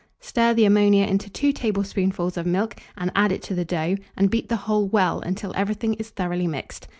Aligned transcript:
Stir 0.19 0.55
the 0.55 0.65
ammonia 0.65 1.05
into 1.05 1.29
2 1.29 1.53
tablespoonfuls 1.53 2.35
of 2.35 2.47
milk 2.47 2.77
and 2.97 3.11
add 3.15 3.31
it 3.31 3.43
to 3.43 3.53
the 3.53 3.63
dough, 3.63 3.97
and 4.17 4.31
beat 4.31 4.49
the 4.49 4.55
whole 4.65 4.87
well, 4.87 5.19
until 5.19 5.53
everything 5.55 5.93
is 5.93 6.09
thoroughly 6.09 6.47
mixed. 6.47 6.87